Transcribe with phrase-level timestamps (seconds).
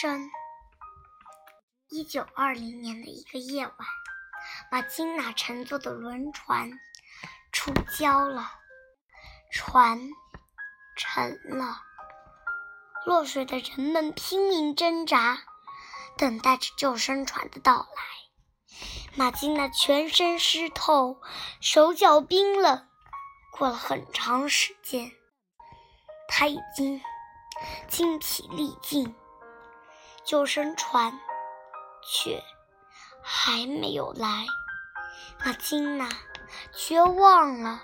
[0.00, 0.30] 声。
[1.88, 3.74] 一九二零年的一个夜晚，
[4.70, 6.70] 马金娜乘坐的轮船
[7.50, 8.48] 出礁了，
[9.50, 9.98] 船
[10.96, 11.82] 沉了。
[13.04, 15.40] 落水的人们拼命挣扎，
[16.16, 18.78] 等待着救生船的到来。
[19.16, 21.20] 马金娜全身湿透，
[21.60, 22.88] 手脚冰冷。
[23.50, 25.10] 过了很长时间，
[26.28, 27.02] 她已经
[27.88, 29.12] 精疲力尽，
[30.28, 31.18] 救生船
[32.02, 32.44] 却
[33.22, 34.44] 还没有来。
[35.42, 36.06] 马金娜
[36.70, 37.80] 绝望了，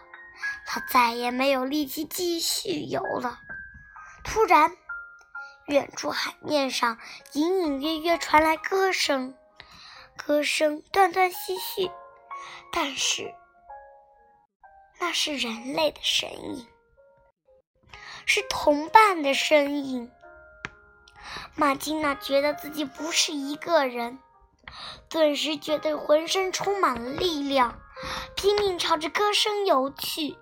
[0.66, 3.38] 她再也没有力气继续游了。
[4.24, 4.76] 突然，
[5.68, 6.98] 远处海面上
[7.32, 9.34] 隐隐约约传来歌声，
[10.14, 11.90] 歌声断断续续，
[12.70, 13.34] 但是
[15.00, 16.68] 那是人类的声音，
[18.26, 20.12] 是同伴的声音。
[21.56, 24.18] 马金娜觉得自己不是一个人，
[25.08, 27.78] 顿时觉得浑身充满了力量，
[28.34, 30.36] 拼命朝着歌声游去。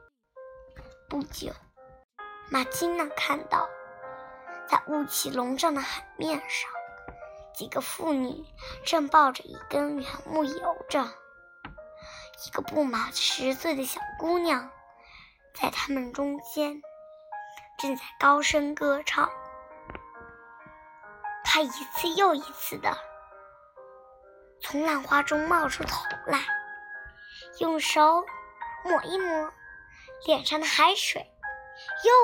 [1.11, 1.53] 不久，
[2.49, 3.69] 马金娜看到。
[4.67, 6.71] 在雾气笼罩的海面上，
[7.55, 8.43] 几个妇女
[8.87, 11.05] 正抱着一根圆木游着。
[12.47, 14.71] 一个不满十岁的小姑娘
[15.55, 16.81] 在他们中间，
[17.79, 19.31] 正在高声歌唱。
[21.55, 22.97] 他一次又一次的
[24.62, 26.47] 从浪花中冒出头来，
[27.59, 28.25] 用手
[28.86, 29.53] 抹一抹
[30.25, 31.31] 脸上的海水，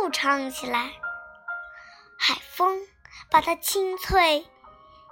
[0.03, 0.93] 又唱起来。
[2.19, 2.89] 海风
[3.31, 4.49] 把它清脆、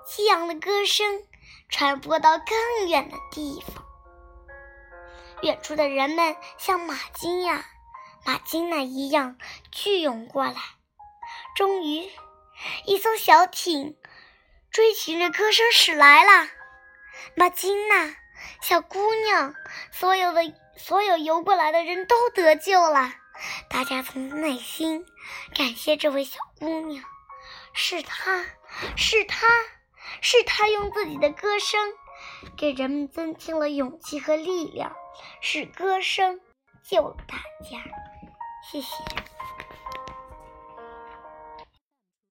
[0.07, 1.23] 激昂的歌声
[1.69, 3.85] 传播到更远的地方。
[5.43, 7.67] 远处的人们像马金呀、
[8.25, 9.37] 马金娜一样
[9.71, 10.55] 聚涌过来。
[11.55, 12.11] 终于，
[12.87, 13.99] 一艘小艇
[14.77, 16.51] 追寻着歌声驶来了。
[17.35, 18.15] 马金娜，
[18.61, 19.55] 小姑娘，
[19.91, 20.43] 所有的
[20.77, 23.11] 所有游过来的人都得救了。
[23.71, 25.07] 大家从内心
[25.55, 27.03] 感谢这位小姑娘，
[27.73, 28.45] 是她，
[28.99, 29.47] 是她，
[30.21, 31.95] 是她用自己的歌声
[32.59, 34.95] 给人们增添了勇气和力量，
[35.41, 36.39] 是歌声
[36.85, 37.83] 救了大家。
[38.71, 38.89] 谢谢。